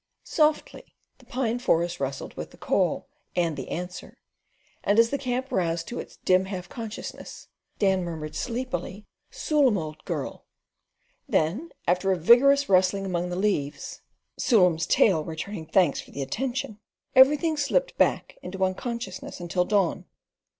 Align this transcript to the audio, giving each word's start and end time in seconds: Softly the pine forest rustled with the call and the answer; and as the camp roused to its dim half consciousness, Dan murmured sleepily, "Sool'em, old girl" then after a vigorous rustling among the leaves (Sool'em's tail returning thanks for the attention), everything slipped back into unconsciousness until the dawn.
Softly 0.25 0.95
the 1.19 1.27
pine 1.27 1.59
forest 1.59 1.99
rustled 1.99 2.33
with 2.35 2.49
the 2.49 2.57
call 2.57 3.07
and 3.35 3.55
the 3.55 3.69
answer; 3.69 4.17
and 4.83 4.97
as 4.97 5.11
the 5.11 5.17
camp 5.19 5.51
roused 5.51 5.87
to 5.89 5.99
its 5.99 6.17
dim 6.25 6.45
half 6.45 6.67
consciousness, 6.67 7.49
Dan 7.77 8.03
murmured 8.03 8.33
sleepily, 8.33 9.05
"Sool'em, 9.31 9.77
old 9.77 10.03
girl" 10.05 10.47
then 11.29 11.69
after 11.87 12.11
a 12.11 12.17
vigorous 12.17 12.67
rustling 12.67 13.05
among 13.05 13.29
the 13.29 13.35
leaves 13.35 14.01
(Sool'em's 14.39 14.87
tail 14.87 15.23
returning 15.23 15.67
thanks 15.67 16.01
for 16.01 16.09
the 16.09 16.23
attention), 16.23 16.79
everything 17.15 17.55
slipped 17.55 17.95
back 17.99 18.39
into 18.41 18.65
unconsciousness 18.65 19.39
until 19.39 19.65
the 19.65 19.69
dawn. 19.69 20.05